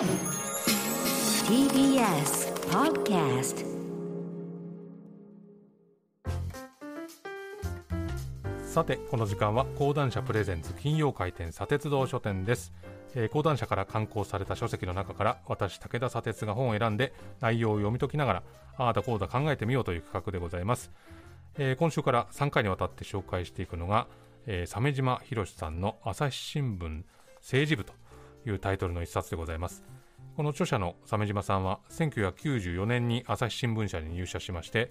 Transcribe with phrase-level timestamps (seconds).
[0.00, 0.08] TBS
[2.70, 3.66] Podcast
[8.64, 12.72] さてこの時間は講談社プレゼンツ金曜回転砂鉄道書店です、
[13.14, 18.42] えー、講談社から刊行された書籍の中から私武田砂鉄が本を選んで内容を読み解きながら
[18.78, 20.90] ああだこうだ考えてみようという企画でございます、
[21.58, 24.06] えー、今週から3回にわたって紹介していくのが、
[24.46, 27.02] えー、鮫島博さんの朝日新聞
[27.42, 27.92] 政治部と
[28.46, 29.82] いうタイトルの一冊でございます。
[30.36, 34.90] この著者の鮫島さんは1994年に朝日新聞社に入社しまして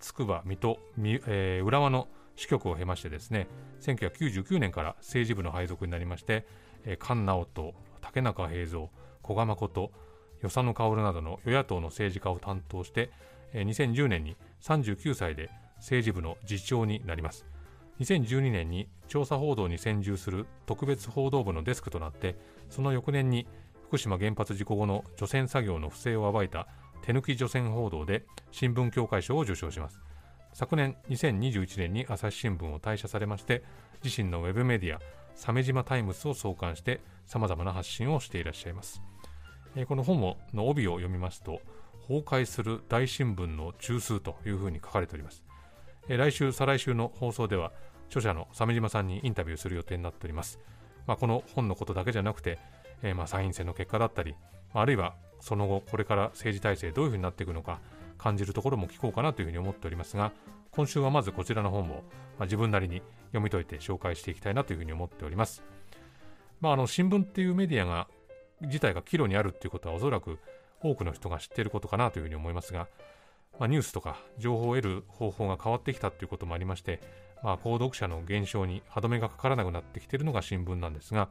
[0.00, 0.78] つくば水戸、
[1.26, 3.48] えー、浦和の支局を経ましてですね
[3.82, 6.46] 1999年から政治部の配属になりまして、
[6.84, 8.86] えー、菅直人竹中平蔵
[9.22, 9.90] 古賀誠
[10.42, 13.10] 与謝野薫などの与野党の政治家を担当して、
[13.52, 17.44] えー、2010年に39歳で政治部の次長になります。
[18.00, 22.36] 2012年に調査報道に専従する特別報道部のデスクとなって
[22.68, 23.46] その翌年に
[23.86, 26.68] 福島原発事故後の除染作業の不正を暴いた
[27.02, 30.00] 手抜き除染報道で新聞協会賞を受賞します。
[30.52, 33.62] 昨年2021年に朝日新聞を退社されまして
[34.02, 35.00] 自身のウェブメディア
[35.36, 39.00] 鮫島タイムスを創刊してさまざまな発信をしていらっしゃいます、
[39.76, 41.60] えー、この本の帯を読みますと
[42.08, 45.44] 崩壊する大新聞の中枢というふうに書かれております、
[46.08, 47.70] えー、来週再来週の放送では
[48.08, 50.58] 著者の鮫島さんにインタビューする予定になっております、
[51.08, 52.58] まあ、この本のことだけじゃなくて、
[53.02, 54.36] えー、まあ参院選の結果だったり
[54.74, 57.80] あるいはその後これから政治体制どういうふうになっていくのか
[58.18, 60.32] 感じるところも聞こうかなというふうに思っておりますが
[60.70, 61.92] 今週はまずこちらの本を、ま
[62.40, 65.62] あ、自分なりに読み解いて紹介していきたいなというふうに思っております。
[66.60, 68.08] まあ、あの新聞っていうメディアが
[68.60, 70.38] 自体が岐路にあるっていうことはおそらく
[70.82, 72.88] 多くの人が知っていることかなというふうに思いますが、
[73.58, 77.00] まあ、ニュースとか情報を得る方法が変わってきたということもありまして、
[77.42, 81.28] まあ、購読者の減少に歯止めがかからなくなってきているのが新聞なんですが、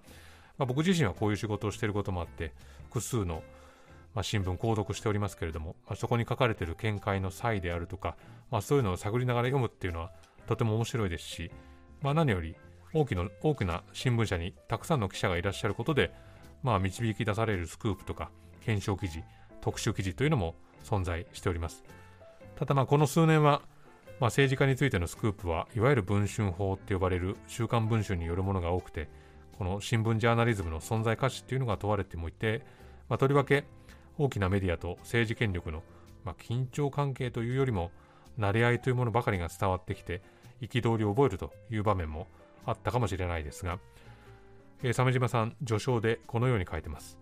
[0.57, 2.53] まあ、僕自身はこういう仕事をしていることもあって
[2.89, 3.43] 複数の
[4.15, 8.15] まあ、新聞購読しておりますけれども、まあ、そこに書かれている見解の際であるとか、
[8.49, 10.11] まあ、そういうのを探りながら読むっていうのは
[10.47, 11.51] とても面白いですし、
[12.01, 12.55] まあ、何より
[12.95, 16.11] 大きな大きな新聞社にたくさんの記者がいらっしゃることで、
[16.63, 18.31] まあ、導き出されるスクープとか
[18.65, 19.21] 検証記事
[19.61, 21.83] 特集記事というのも存在しております。
[22.55, 23.61] ただまあこの数年は、
[24.19, 29.09] まあ、政治家についてのスクープはいわゆる文春法って呼ばれる週刊文春によるものが多くて
[29.57, 32.65] この新聞ジャーナリズムの存在価値っていうのが問われてもいて、
[33.09, 33.65] まあ、とりわけ
[34.17, 35.83] 大きなメディアと政治権力の、
[36.25, 37.91] まあ、緊張関係というよりも
[38.39, 40.21] 慣れ合いというものばかりが伝わってきて
[40.61, 42.27] 憤りを覚えるという場面も
[42.65, 43.79] あったかもしれないですが、
[44.81, 47.19] えー、鮫島さん序章でこのように書いてます。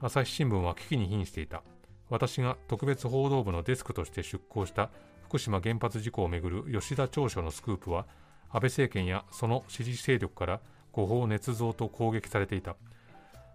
[0.00, 1.62] 朝日新聞は危機に瀕していた。
[2.10, 4.90] 私が特別報道部のデスクとして出向した
[5.22, 8.06] 福島原発事故をめぐる吉田長所のスクープは
[8.50, 10.60] 安倍政権やその支持勢力から
[10.92, 12.76] 誤報捏造と攻撃されていた。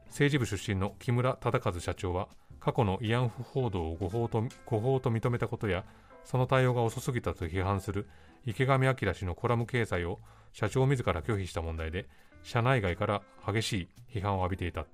[0.08, 2.28] 政治部出身の木村忠和社長は
[2.60, 5.86] 過去の慰安婦報道を誤報と誤報と認めたことや
[6.26, 8.08] その対応が遅すぎたと批判する
[8.46, 10.20] 池上彰氏のコラム掲載を
[10.52, 12.08] 社長自ら拒否した問題で
[12.44, 13.74] 社内外から激し
[14.14, 14.86] い批判を浴びていた。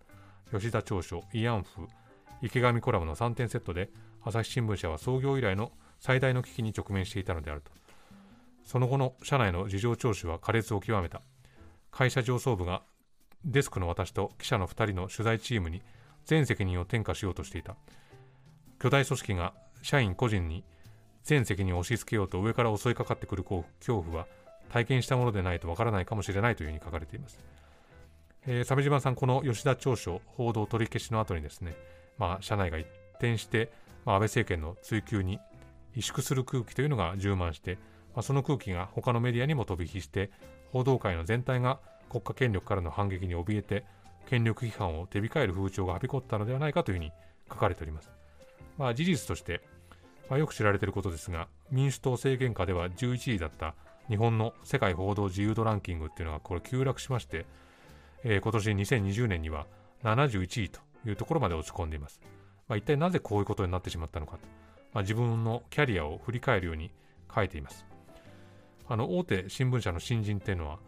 [0.52, 1.88] 吉田長所慰安婦
[2.42, 3.90] 池上コラムの3点セットで
[4.24, 7.72] 朝日新聞社は創業以来の最大の危機に直面していたのであると。
[8.64, 11.22] その後の社内の事情聴取は苛烈を極めた。
[11.92, 12.84] 会社上層部が
[13.46, 15.82] デスクの私と記者の2人の取材チームに
[16.26, 17.76] 全責任を転嫁しようとしていた。
[18.80, 20.64] 巨大組織が社員個人に
[21.24, 23.64] 全責任を押し付けようと上から襲いかかってくる恐
[24.04, 24.28] 怖は
[24.70, 27.40] 体験したものでないとわからないかもしれないというふうに書かれています、
[28.46, 31.76] えー、鮫島さんこの吉田長所報道取り消しの後にですね
[32.18, 33.72] まあ社内が一転して、
[34.06, 35.40] まあ、安倍政権の追及に
[35.96, 37.78] 萎縮する空気というのが充満して、
[38.16, 40.30] まあ、その空気が他のメディアにも飛び火して
[40.72, 43.86] 報道界の全体が国家権力からの反撃に怯えて
[44.28, 47.12] 権力批判を手控える風潮がはびこったのではないかというふうに
[47.50, 48.10] 書かれております。
[48.78, 49.62] まあ、事実として、
[50.30, 53.76] まあ、よく知られていることですが、民主党政権下では11位だった
[54.10, 57.46] 日本の世界報道自由度ランキングっていうのがこれ急落しまして、
[58.24, 59.66] えー、今年2020年には
[60.04, 62.20] 71位というところまで落ち込んでいます。
[62.68, 64.40] まあ、一体なぜこういうことになってしまったのかと、
[64.94, 66.92] まあ、自分のキャリアを振り返るように
[67.34, 67.86] 書いています。
[68.88, 70.80] あの大手新聞社の新人っていうのは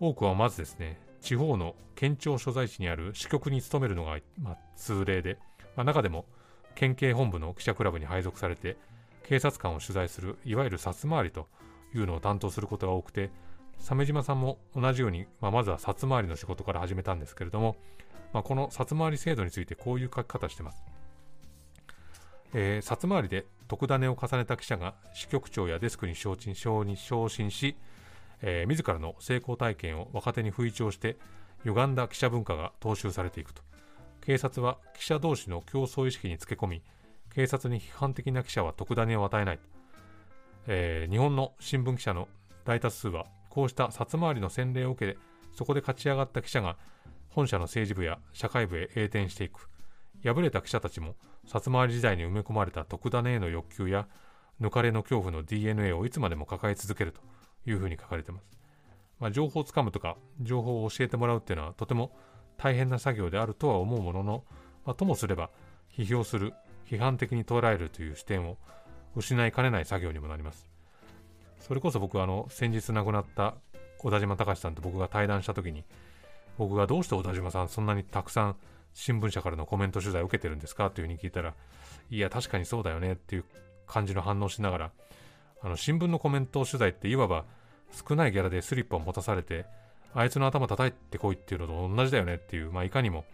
[0.00, 5.38] 多くはまずですね地方の県庁所在地にある支局に勤めるのが、まあ、通例で、
[5.74, 6.26] まあ、中でも
[6.74, 8.76] 県警本部の記者クラブに配属されて
[9.24, 11.48] 警察官を取材するいわゆる札回りと
[11.94, 13.30] いうのを担当することが多くて
[13.80, 17.76] 鮫島さんも同じように、まあ、まずは札回りの仕事から始めたんですけれども、
[18.32, 20.82] まあ、この札回り制度についてこういう書き方してます。
[22.54, 27.76] えー、札回りで特ダネを重ねた記者が支局長やデスクに昇進昇進し、
[28.40, 31.18] えー、自らの成功体験を若手に吹聴して
[31.64, 33.62] 歪んだ記者文化が踏襲されていくと
[34.22, 36.82] 警察は記者同士の競争意識につけ込み
[37.34, 39.60] 警察に批判的な記者は特ダネを与えない、
[40.66, 42.28] えー、日本の新聞記者の
[42.64, 45.18] 大多数はこうした札回りの洗礼を受け
[45.52, 46.76] そこで勝ち上がった記者が
[47.38, 49.68] 本社の政治部や社会部へ栄転していく
[50.24, 51.14] 敗れた記者たちも
[51.46, 54.08] 札回り時代に埋め込まれた特ダネへの欲求や
[54.60, 57.20] 抜かれの恐怖の DNA をいつまでも抱え続けると
[57.64, 58.50] いうふうに書かれています。
[59.20, 62.10] まあ、情報をつかむとか情報を教えてもらうっていうのはとても
[62.56, 64.44] 大変な作業であるとは思うものの、
[64.84, 65.50] まあ、ともすれば
[65.96, 66.54] 批評する
[66.90, 68.56] 批判的に捉えるという視点を
[69.14, 70.68] 失いかねない作業にもなります
[71.60, 73.54] それこそ僕はあの先日亡くなった
[73.98, 75.84] 小田島隆さんと僕が対談した時に
[76.58, 78.56] 僕がどうして小田島さんそんなにたくさん
[78.92, 80.90] 新聞社からのコメント取材を受けてるんですか？
[80.90, 81.54] というふうに聞いたら
[82.10, 83.44] いや確かにそうだよねっていう
[83.86, 84.90] 感じの反応しながら
[85.62, 87.44] あの新聞のコメント取材っていわば
[87.92, 89.66] 少ないギャラでスリッパを持たされて
[90.14, 93.24] あいつの頭叩いてこいっていうのと同じだよねっていう、まあ、いかにも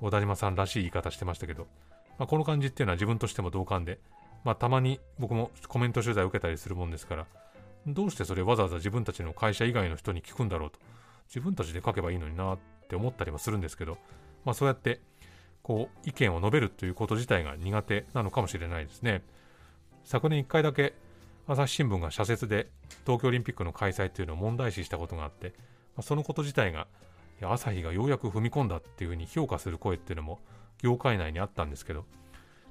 [0.00, 1.66] 小田島さんらしい言い方してましたけど、
[2.18, 3.98] まあ、この感じっていうのは自分としても同感で、
[4.44, 7.26] まあ、たまに僕もコメント取材を受けたりするもんですから
[7.86, 10.78] どうしてそれわざわざ自分たちの会社以外の人に聞くんだろうと。
[11.30, 13.98] 自分たちで書けばいいのになって思ったりもするんですけど、
[14.44, 15.00] まあ、そうやって
[15.62, 19.22] こう意見を述べるということ自体が苦手なのかもしれないですね。
[20.04, 20.94] 昨年1回だけ
[21.46, 22.68] 朝日新聞が社説で
[23.04, 26.86] 東京オリンピックの開催っていうのを問題視したことがあって、まあ、そのこと自体が
[27.42, 30.40] 朝日がようやく踏み込んだっていうふうに評価する声っていうのも
[30.78, 32.04] 業界内にあったんですけど、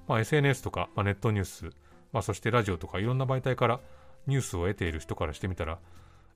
[0.08, 1.70] まあ、SNS とか、まあ、ネットニュース、
[2.12, 3.80] まあ、そしてラジオとかいろんな媒体から
[4.28, 5.80] ニュースを得ている人からしてみたら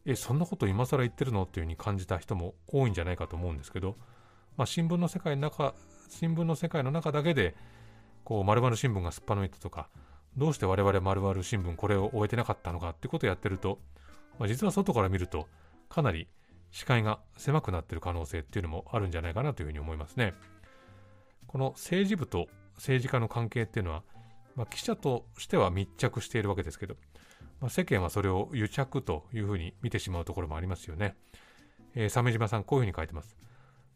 [0.05, 1.43] えそんなこと今更言ってるの？
[1.43, 3.95] っていうふうに感じた人も多いんじゃないかと思うんですけど、
[4.57, 5.73] まあ、新聞の世界の中
[6.09, 7.55] 新聞の世界の中だけで
[8.23, 9.87] こう丸々新聞がすっぱ抜いたとか
[10.35, 13.79] どうして我々丸々新聞これを終えてなかったのかってことをやってると、
[14.39, 15.47] まあ、実は外から見ると
[15.89, 16.27] かなり
[16.71, 20.33] 視界が狭くなってる可能性っていうのもあるんじゃないかなというふうに思いますね。
[21.47, 24.01] この政治部と政治家の関係っていうのは、
[24.55, 26.95] まあ、記者としては密着しているわけですけど、
[27.59, 31.15] まあ、世間はそれを癒着というふうに見てしまうところもありますよね。
[31.95, 33.35] えー、鮫島さんこういうふうに書いてます。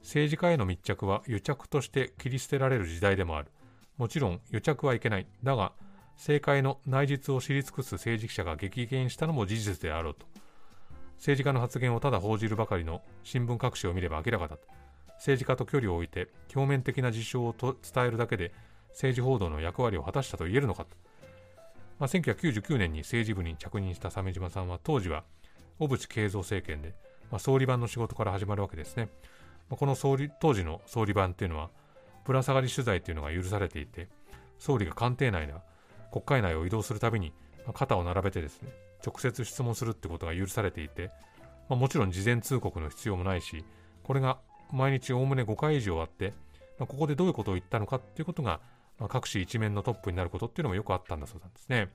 [0.01, 3.49] 政治家への密着は癒着として切り捨てられる時代でもある。
[3.97, 5.27] もちろん癒着はいけない。
[5.43, 5.73] だが、
[6.15, 10.25] 政界の内実を知り尽くす政治記者が激減したのも事実であろうと。
[11.17, 14.67] 政治家の発言をただ報じるばかりの新聞各紙を見れば明らかだと。
[15.17, 17.73] 政治家と距離を置いて表面的な事象を伝
[18.05, 18.53] えるだけで
[18.89, 20.95] 政治報道の役割を果たしたと言えるのかと。
[21.99, 25.23] まあ、1999年に政治部に着任した鮫島さんは当時は
[25.79, 26.93] 小渕恵三政権で、
[27.31, 29.09] まあ、総理番の仕事から始まるわけですね。
[29.69, 31.69] まあ、この総理当時の総理番っていうのは
[32.25, 34.07] ぶら下がり取材っていうのが許されていて
[34.59, 35.61] 総理が官邸内や
[36.11, 37.33] 国会内を移動するたびに、
[37.73, 38.69] 肩を並べてですね、
[39.05, 41.11] 直接質問するってことが許されていて、
[41.69, 43.63] まあ、もちろん事前通告の必要もないし、
[44.03, 44.39] これが
[44.71, 46.33] 毎日おおむね5回以上あって、
[46.79, 48.59] まあ、ここでどういうことを言ったのかっていうことが、
[48.99, 51.89] まあ、各紙一面のトップになることっていうのもよくあったんだそうなんですね。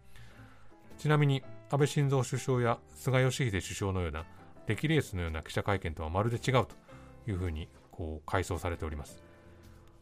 [0.98, 4.24] ちなみに、安倍晋三首相や菅義偉首相のような、
[4.66, 6.68] 出来レースのような記者会見とはまるで違うと
[7.26, 9.22] いうふうにこう回想されております。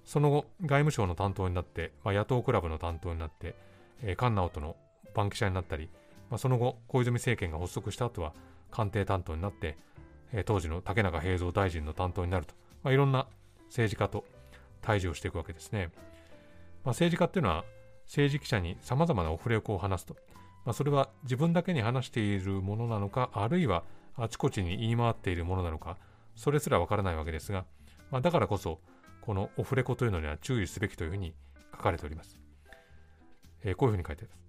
[0.05, 3.55] その後、外務省の担当になって、まあ、野党クラブの担当になって、
[4.03, 4.77] えー、菅直人の
[5.15, 5.89] 番記者になったり、
[6.31, 8.33] まあ、その後、小泉政権が発足した後は
[8.71, 9.77] 官邸担当になって、
[10.33, 13.27] えー、当時の竹中平蔵大臣の担当になると、まあ、いろんな
[13.69, 14.25] 政治家と
[14.81, 15.91] 対峙をしていくわけですね。
[16.85, 17.65] まあ、政治家っていうのは
[18.07, 20.17] 政治記者に様々なオフレコを話すと、
[20.65, 23.85] まあ、それは自分だけに話しているものなのか、あるいは
[24.17, 25.97] あちこちに言い回っているものなのか、
[26.35, 27.65] それすらわからないわけですが、
[28.11, 28.81] まあ、だからこそ、
[29.21, 31.35] このオフレコというのには注意すべきというふうに
[31.73, 32.39] 書かれております。
[33.63, 34.41] えー、こういうふうに書いてあります。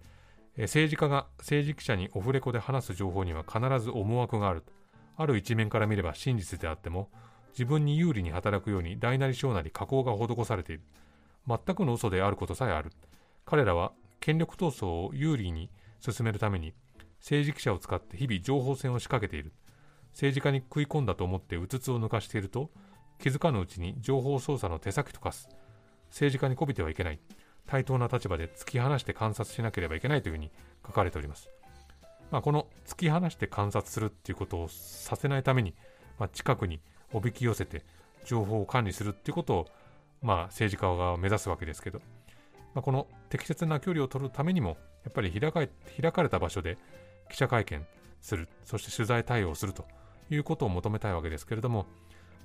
[0.55, 4.63] えー、政治家が政治記者にオフレコで話す情報には必ず思惑がある。
[5.17, 7.09] ある一面から見れば真実であっても、
[7.51, 10.83] 自分に有利に働くように大なり小なり加工が施されている。
[11.47, 12.91] 全くの嘘であることさえある。
[13.45, 15.69] 彼らは権力闘争を有利に
[15.99, 16.73] 進めるために
[17.19, 19.53] 政治記者を使って日々情報戦を仕掛けている。
[20.11, 22.69] 政治家に食い込んだと思ってうつつを抜かしていると
[23.19, 25.49] 気づかぬうちに情報操作の手先と化す。
[26.09, 27.19] 政治家にこびてはいけない。
[27.67, 30.51] 対等な立場で突き放して観察しなければいけないというふうに
[30.85, 31.49] 書かれております。
[32.31, 35.73] まあ、この突き放して観察するっていうことをさせないために、
[36.17, 36.81] まあ、近くに
[37.13, 37.83] おびき寄せて
[38.25, 39.67] 情報を管理するっていうことを、
[40.21, 41.99] まあ、政治家が目指すわけですけど、
[42.73, 45.67] まあ、この適切な距離を取るためにもやっぱり開か
[45.99, 46.77] 開かれた場所で
[47.29, 47.85] 記者会見
[48.21, 49.85] するそして取材対応すると
[50.29, 51.85] いうことを求めたいわけですけれども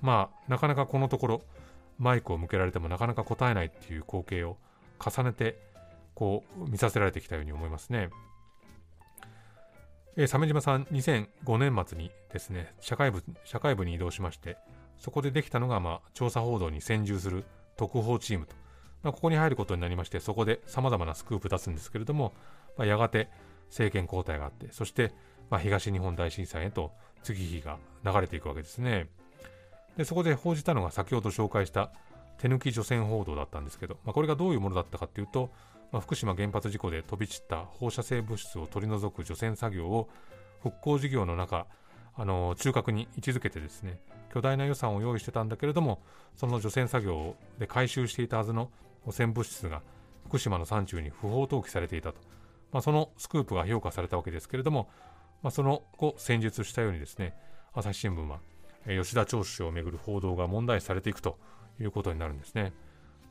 [0.01, 1.41] まあなかなかこのところ
[1.99, 4.57] マイクを向けられてもなかなか答えないっていう光景を
[4.99, 5.59] 重ねて
[6.13, 8.09] こう見させられてきたように思いますね。
[10.15, 14.57] えー、鮫島さん2005年末にですね社会部社会部に移動しまして
[14.97, 17.45] そこでできたのが、まあ、調査報道に専従する
[17.77, 18.55] 特報チームと、
[19.03, 22.33] まあ、ここに入ることになりましてそこでさまざまなスクープ出すんですけれども、
[22.77, 23.29] まあ、やがて
[23.69, 25.13] 政権交代があってそして、
[25.49, 26.91] まあ、東日本大震災へと
[27.23, 29.07] 次日が流れていくわけですね。
[29.97, 31.91] でそこで報じたのが先ほど紹介した
[32.37, 35.49] 手抜き除染報道だったんですけど、まあ、これがどういうものだったかっていうと、
[35.91, 40.07] まあ、福島原発事故で飛び散った放射性物質を取り除く除染作業を
[40.61, 41.65] 復興事業の中
[42.17, 43.99] あの中核に位置づけてですね
[44.33, 46.01] 巨大な予算を用意してたんだけれども
[46.35, 48.69] その除染作業で回収していたはずの
[49.05, 49.81] 汚染物質が
[50.25, 52.19] 福島の山中に不法投棄されていたと、
[52.71, 54.89] まあ、そのスクープが評価されたわけですけれども、
[55.41, 57.33] まあ、その後戦術したようにですね
[57.73, 58.39] 朝日新聞は
[58.87, 61.37] 吉田長州をめぐる報道が問題視されていくと
[61.79, 62.73] いうことになるんですね。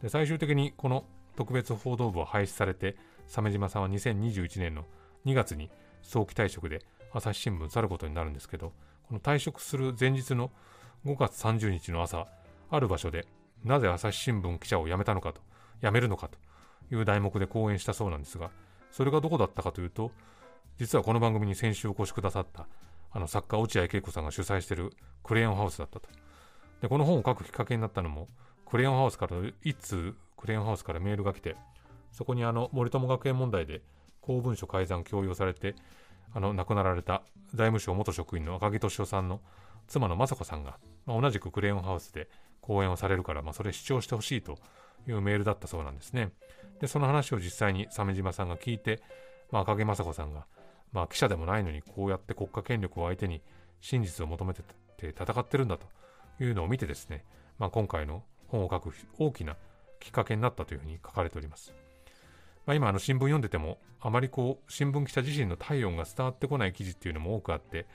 [0.03, 4.85] で最終的にこの特別報道部は廃止されて鮫島さんは2021年の
[5.25, 5.71] 2月に
[6.03, 6.83] 早期退職で
[7.13, 8.73] 朝日新聞去ることになるんですけど
[9.09, 10.51] この退職する前日の
[11.05, 12.27] 5月30日の朝
[12.71, 13.27] ある場所で
[13.65, 15.41] なぜ朝日新聞記者を辞めたのかと
[15.83, 16.39] 辞めるのかと
[16.95, 18.51] いう題目で講演したそうなんですが
[18.91, 20.11] それがどこだったかというと
[20.79, 22.67] 実はこの番組に先週お越しくださった
[23.13, 26.09] あの作家落合恵子さんが主催しているクレヨンハウスだったと。
[26.83, 28.29] でこの本を書くきっかけになったのも
[28.67, 31.57] クレヨンハウスから一通クレヨンハウスからメールが来て
[32.13, 33.81] そこにあの森友学園問題で
[34.21, 35.75] 公文書改ざん強要されて
[36.37, 37.23] あの亡くなられた
[37.55, 39.41] 財務省元職員の赤木俊夫さんの
[39.89, 40.77] 妻の雅子さんが、
[41.07, 42.29] まあ、同じくクレヨンハウスで
[42.61, 44.59] 講演をされるから、まあ、それ視聴してほしいと
[45.09, 46.33] いうメールだったそうなんですね。
[46.79, 49.01] で、その話を実際に鮫島さんが聞いて、
[49.51, 50.45] まあ、赤木雅子さんが、
[50.93, 53.41] まあ、記者でもないのにこうやって国家権力を相手に
[53.81, 54.63] 真実を求めて
[54.99, 55.87] て戦ってるんだと
[56.45, 57.25] いうのを見てですね、
[57.59, 59.57] まあ、今回の本を書く大きな
[60.01, 61.73] きっかけになったというふうに書かれております。
[62.67, 67.87] まあ、今あの新聞読んでてもあまりこう新聞記者自身の体温が伝わってこない記事っていうのも多くあって、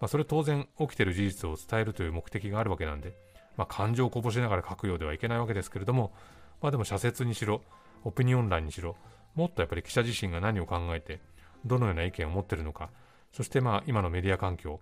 [0.00, 3.16] まあ、それ当然起きてる事実を伝えるという目的があるわけなんで、
[3.56, 6.12] まあ、感情をこぼしながら書くようではいけないわけですけれども、
[6.60, 7.62] まあ、でも社説にしろ
[8.04, 8.96] オピニオン欄にしろ
[9.34, 11.20] もっとやっぱり記者自身が何を考えて
[11.64, 12.90] どのような意見を持ってるのか
[13.32, 14.80] そしてまあ今のメディア環境、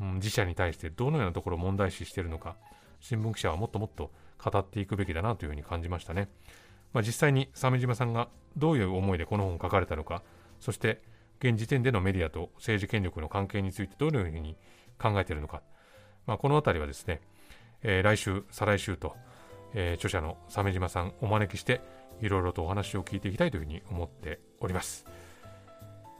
[0.00, 2.56] うん、自社に対してどのようなところを問題視しているのか
[3.00, 4.10] 新聞記者はもっともっと
[4.42, 6.28] 語っていくべきだなというふうに感じましたね。
[6.94, 10.22] まあ、実際に鮫島さんがどういう思いでこの本を書かれたのか、
[10.60, 11.02] そして
[11.40, 14.56] 現時点でのメディアと政治権力の関係についてどのように
[14.98, 15.62] 考えているのか、
[16.26, 17.20] まあ、この辺りはですね、
[17.82, 19.14] えー、来週、再来週と、
[19.74, 21.82] えー、著者の鮫島さんお招きして、
[22.20, 25.04] いろいろとお話を聞いていきたいというふうに思っております。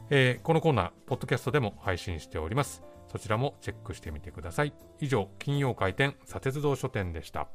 [0.09, 2.83] えー、このコーナー、ポッドキャストでも配信しております。
[3.09, 4.73] そちらもチェックしてみてください。
[4.99, 7.47] 以上、金曜開店、砂鉄道書店でした。